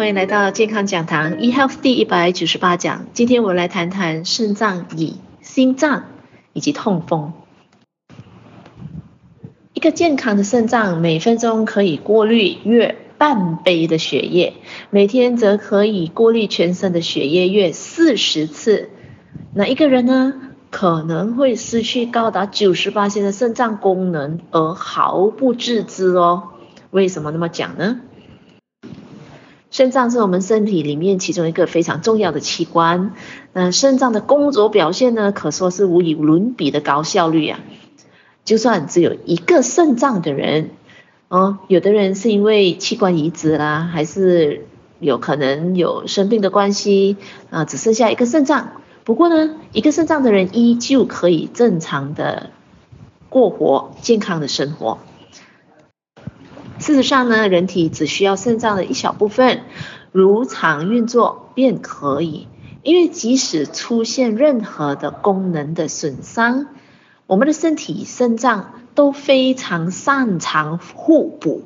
[0.00, 3.04] 欢迎来到健康讲堂 eHealth 第一百九十八讲。
[3.12, 6.04] 今天我来谈谈肾脏、胰、心脏
[6.54, 7.34] 以及痛风。
[9.74, 14.54] 一个健康的肾脏每分钟可以过滤约半杯的血液，
[14.88, 18.88] 每天则可以过滤全身的血液约四十次。
[19.52, 20.32] 那一个人呢，
[20.70, 26.44] 可能会失去高达九十八%的肾脏功能而毫不自知哦。
[26.90, 28.00] 为什么那么讲呢？
[29.70, 33.12] 肾脏是我们身体里面其中一个非常重要的器官。
[33.52, 37.60] 那肾脏的工作表现呢，可说是无与伦比的高效率啊。
[38.44, 40.70] 就算只有一个肾脏的人，
[41.28, 44.66] 哦，有的人是因为器官移植啦，还是
[44.98, 47.16] 有可能有生病的关系
[47.50, 48.72] 啊，只剩下一个肾脏。
[49.04, 52.50] 不过呢，一个肾脏的人依旧可以正常的
[53.28, 54.98] 过活，健康的生活。
[56.80, 59.60] 事实上呢，人体只需要肾脏的一小部分
[60.12, 62.48] 如常运作便可以。
[62.82, 66.68] 因为即使出现任何的功能的损伤，
[67.26, 71.64] 我们的身体肾脏都非常擅长互补。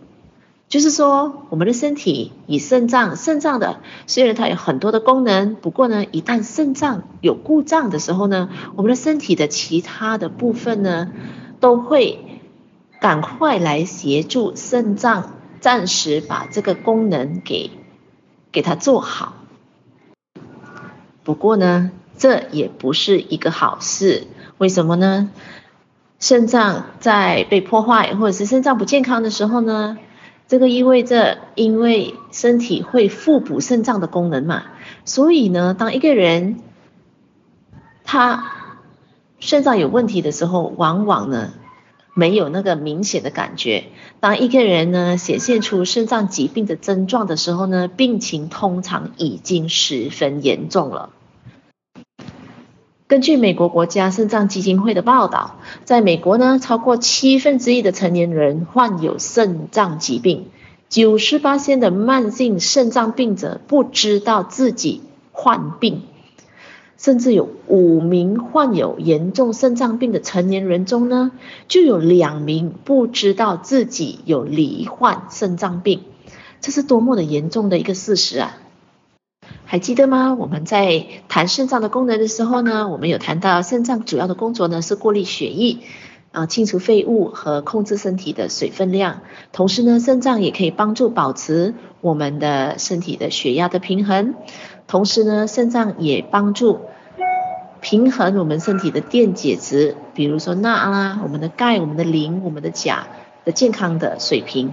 [0.69, 11.13] 就是说，我们的身体以肾脏，肾脏的虽然它有很多的功能，不过呢，一旦肾脏有故障的时候呢，我们的身体的其他的部分呢，
[11.61, 12.34] 都会。
[13.05, 17.71] 赶快来协助肾脏，暂时把这个功能给
[18.51, 19.35] 给它做好。
[21.23, 24.27] 不过呢，这也不是一个好事。
[24.57, 25.29] 为什么呢？
[26.19, 29.99] 肾脏在被破坏或者是肾脏不健康的时候呢，
[30.49, 34.63] 这个意味着，因为身体会互补肾脏的功能嘛，
[35.05, 36.59] 所以呢，当一个人
[38.03, 38.51] 他
[39.41, 41.53] 肾脏有问题的时候，往往呢。
[42.15, 43.85] 没有那个明显的感觉。
[44.21, 51.11] 当一个人呢显现出肾脏疾病的症状的时候呢，病情通常已经十分严重了。
[53.07, 60.47] 根据美国国家肾脏基金会的报道，在美国呢，超过七分之一的成年人患有肾脏疾病，
[60.89, 66.03] 九十八%的慢性肾脏病者不知道自己患病。
[66.97, 71.33] 甚至有五名患有严重肾脏病的成年人中呢，
[71.69, 76.01] 就有两名不知道自己有罹患肾脏病，
[76.61, 78.57] 这是多么的严重的一个事实啊！
[79.67, 80.35] 还记得吗？
[80.35, 85.79] 我们在谈肾脏的功能的时候呢，我们有谈到肾脏主要的工作呢是过滤血液
[86.35, 89.21] 啊，清除废物和控制身体的水分量。
[89.53, 94.35] 同时呢，肾脏也可以帮助保持我们的身体的血压的平衡。
[94.87, 96.81] 同时呢，肾脏也帮助。
[97.81, 103.07] 平衡我们身体的电解质，比如说钠啦、我们的钙、我们的磷、我们的钾
[103.45, 104.73] 的健康的水平。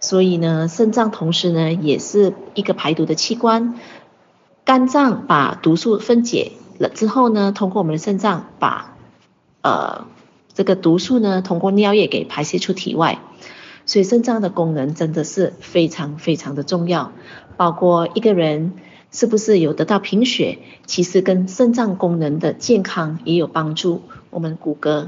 [0.00, 3.74] 所以呢，肾脏同时呢也是一个排毒的器官。
[4.64, 8.96] 肝脏把毒素分解了之后呢，通过我们的肾脏把
[9.60, 10.06] 呃
[10.58, 13.20] 这个毒素呢通过尿液给排泄出体外。
[13.86, 17.12] 所以肾脏的功能真的是非常非常的重要，
[17.56, 18.72] 包括一个人。
[19.10, 20.58] 是不是有得到贫血？
[20.84, 24.02] 其实跟肾脏功能的健康也有帮助。
[24.28, 25.06] 我们骨骼，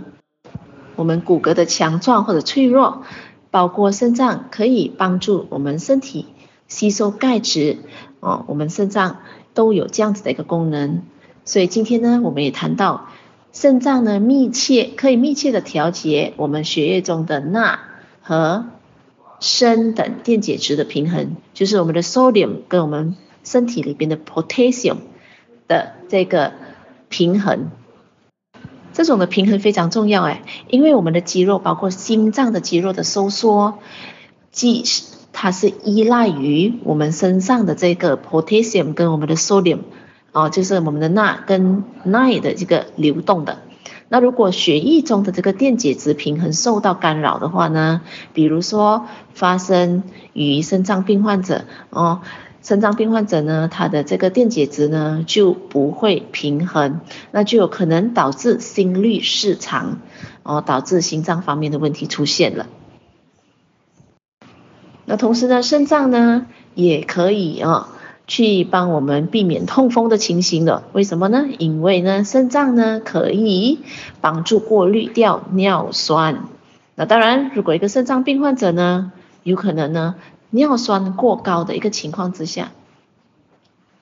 [0.96, 3.02] 我们骨骼的强壮或者脆弱，
[3.50, 6.24] 包括肾脏可以帮助我们身体
[6.66, 7.76] 吸收钙质。
[8.20, 9.18] 哦，我们肾脏
[9.52, 11.02] 都有这样子的一个功能。
[11.44, 13.08] 所以今天呢，我们也谈到
[13.52, 17.80] 肾脏呢，密切可以密切的调节我们血液中的钠
[18.22, 18.66] 和
[19.38, 23.16] 砷等电解质的平衡，就是我们的 sodium 跟我们。
[23.42, 24.98] 身体里边的 potassium
[25.66, 26.52] 的这个
[27.08, 27.70] 平衡，
[28.92, 33.78] 这种的平衡非常重要哎，因为我们的肌肉，包括心脏的肌肉的收缩，
[34.52, 34.84] 即
[35.32, 39.78] 它是依赖于我们身上的这个 potassium 跟我们的 sodium
[40.32, 43.58] 哦，就是我们的钠跟氖的这个流动的。
[44.08, 48.00] 那如果血液中的这个电解质平衡受到干扰的话呢，
[48.34, 52.22] 比如说发生于肾脏病患者哦。
[52.62, 57.00] 肾脏病患者呢，他的这个电解质呢就不会平衡，
[57.30, 60.00] 那就有可能导致心律失常，
[60.42, 62.66] 哦，导致心脏方面的问题出现了。
[65.06, 67.88] 那同时呢，肾脏呢也可以啊、哦、
[68.30, 70.84] 去帮我们避免痛风的情形的。
[70.92, 71.48] 为什么呢？
[71.58, 73.80] 因为呢，肾脏呢可以
[74.20, 76.44] 帮助过滤掉尿酸。
[76.94, 79.10] 那当然，如果一个肾脏病患者呢，
[79.42, 80.14] 有可能呢。
[80.52, 82.70] 尿酸过高的一个情况之下，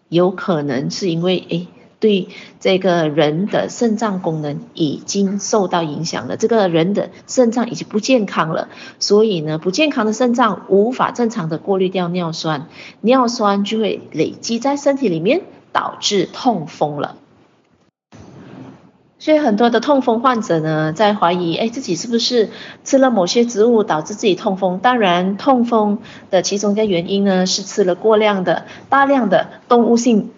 [0.08, 1.68] 有可能是因为诶
[2.00, 2.28] 对
[2.60, 8.68] 这个人的肾脏功能已经受到影响了，这个人的肾脏已经不健康了，
[8.98, 12.68] 所以呢，不健康的肾脏无法正常的过滤掉尿酸，
[13.00, 15.42] 尿酸就会累积在身体里面，
[15.72, 17.16] 导致痛风了。
[19.20, 22.50] 所以很多的痛风患者呢，在怀疑，哎，自己是不是
[22.84, 24.78] 吃了某些植物导致自己痛风？
[24.78, 25.98] 当然，痛风
[26.30, 30.30] 的其中一个原因呢，是吃了过量的、大量的动物性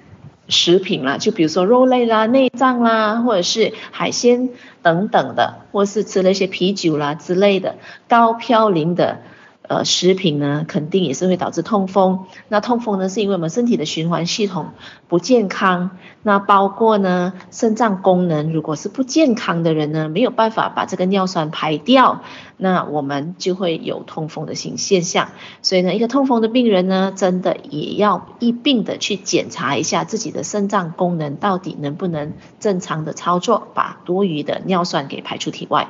[0.51, 4.51] 食品啦，就比如说肉类啦、内脏啦，或者是海鲜
[4.83, 7.77] 等等的，或是吃了一些啤酒啦之类的
[8.09, 9.21] 高嘌呤的。
[9.71, 12.25] 呃，食品呢，肯定也是会导致痛风。
[12.49, 14.71] 那痛风呢，是因为我们身体的循环系统
[15.07, 15.91] 不健康。
[16.25, 22.23] 那包括呢，肾脏功能如果是不健康的人呢，没有办法把这个尿酸排掉，
[22.57, 25.29] 那我们就会有痛风的形现象。
[25.63, 35.87] 所以呢，一个痛风的病人呢，真的也要一并的去检查一下自己的肾脏功能到底能不能正常的操作，把多余的尿酸给排出体外。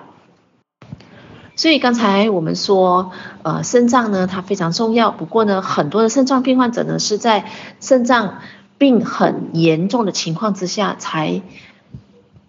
[1.60, 3.12] 所以刚才我们说，
[3.42, 5.10] 呃，肾脏呢，它非常重要。
[5.10, 8.38] 不过呢，很多的肾脏病患者呢，是在肾脏
[8.78, 11.42] 病很严重的情况之下，才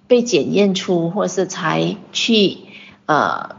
[0.07, 2.59] 被检验出，或是才去
[3.05, 3.57] 呃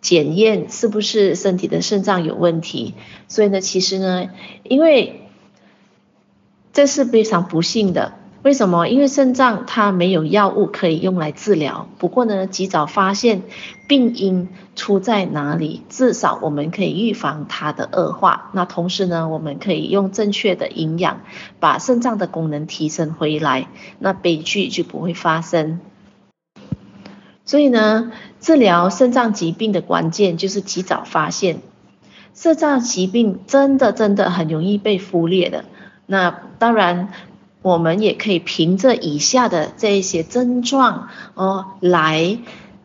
[0.00, 2.94] 检验是不是身体的肾脏有问题。
[3.28, 4.30] 所以呢，其实呢，
[4.62, 5.28] 因为
[6.72, 8.14] 这是非常不幸的。
[8.44, 8.88] 为什么？
[8.88, 11.88] 因为肾脏它没有药物可以用来治疗。
[11.96, 13.40] 不过呢，及早发现
[13.88, 18.50] 病因出在哪里，至少我们可以预防它的恶化。
[18.52, 21.22] 那同时呢，我们可以用正确的营养
[21.58, 23.66] 把肾脏的功能提升回来，
[23.98, 25.80] 那悲剧就不会发生。
[27.46, 31.62] 所以呢，治疗肾脏疾病的关键就是及早发现。
[32.34, 35.64] 肾脏疾病真的真的很容易被忽略的。
[36.04, 37.08] 那当然。
[37.64, 42.36] 我们也可以凭着以下的这一些症状哦，来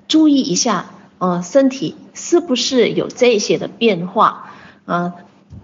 [0.08, 0.86] 注意一下
[1.18, 4.52] 哦，身体是不是有这些的变化
[4.86, 5.16] 啊？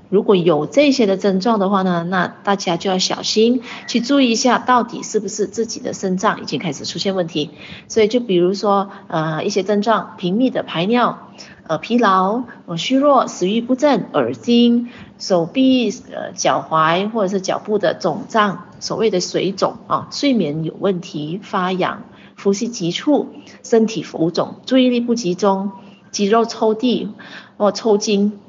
[0.09, 7.51] 如果有这些的症状的话呢，那大家就要小心去注意一下，到底是不是自己的肾脏已经开始出现问题。
[7.87, 11.19] 所以就比如说呃一些症状，频密的排尿。
[11.67, 22.03] 呃，疲劳、呃，虚弱，食欲不振，耳心，手臂、呃，脚踝或者是脚部的肿胀，所谓的水肿啊，睡眠有问题，发痒，
[22.39, 23.29] 呼吸急促，
[23.63, 25.71] 身体浮肿，注意力不集中，
[26.11, 27.09] 肌肉抽地
[27.57, 28.39] 或抽筋，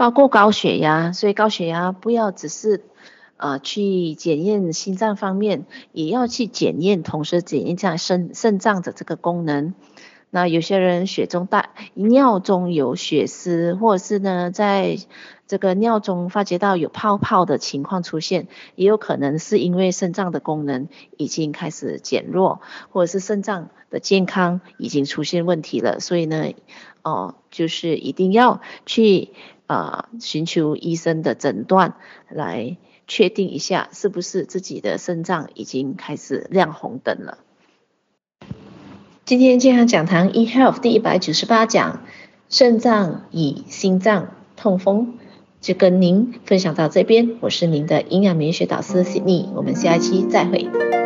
[0.00, 2.82] 包括高血压，所以高血压不要只是
[3.36, 9.74] 呃去检验心脏方面，也要去检验，同时检验一下肾肾脏的这个功能。
[10.30, 14.96] 那有些人血中带尿中有血丝，或者是呢，在
[15.46, 20.88] 这个尿中发觉到有泡泡的情况出现，也有可能是因为肾脏的功能
[21.18, 26.00] 已经开始减弱，或者是肾脏的健康已经出现问题了。
[26.00, 26.54] 所以呢，
[27.02, 29.32] 哦，就是一定要去
[29.70, 31.94] 啊、呃、寻求医生的诊断，
[32.28, 32.76] 来
[33.06, 37.38] 确定一下是不是自己的肾脏已经开始亮红灯了。
[39.24, 42.02] 今天健康讲堂 eHealth 第一百九十八讲，
[42.48, 45.14] 肾脏与心脏痛风，
[45.60, 47.36] 就跟您分享到这边。
[47.40, 50.99] 我是您的营养免学导师 Sydney，我们下一期再会。